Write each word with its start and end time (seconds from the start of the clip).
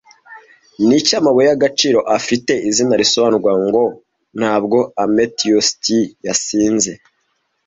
Niki 0.87 1.11
amabuye 1.19 1.47
y'agaciro 1.49 1.99
afite 2.17 2.53
izina 2.69 2.93
risobanurwa 3.01 3.51
ngo 3.65 3.83
ntabwo 4.39 4.77
Amethyst 5.03 5.83
yasinze 6.25 6.91